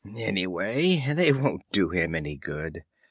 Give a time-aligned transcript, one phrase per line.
[0.17, 2.81] 'Anyway, they won't do him any good.